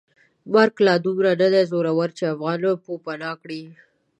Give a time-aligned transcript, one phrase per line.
[0.53, 3.61] مرګ لا دومره ندی زورور چې افغان پوپناه کړي.